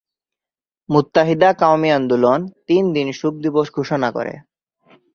মুত্তাহিদা 0.89 1.49
কওমি 1.53 1.89
আন্দোলন 1.91 2.39
তিন 2.67 2.83
দিন 2.95 3.07
শোক 3.11 3.33
দিবস 3.43 3.67
ঘোষণা 3.73 4.09
করে। 4.11 4.33